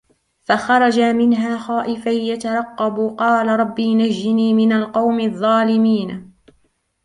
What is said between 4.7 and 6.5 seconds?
الْقَوْمِ الظَّالِمِينَ